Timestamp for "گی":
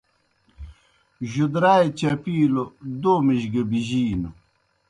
3.53-3.63